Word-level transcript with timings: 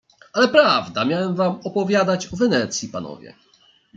"Ale 0.33 0.47
prawda, 0.47 1.05
miałem 1.05 1.35
wam 1.35 1.59
opowiadać 1.63 2.33
o 2.33 2.35
Wenecji, 2.35 2.89
panowie." 2.89 3.35